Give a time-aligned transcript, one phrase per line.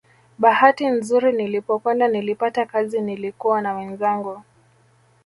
[0.39, 4.41] Bahati nzuri nilipokwenda nilipata kazi nilikuwa na wenzangu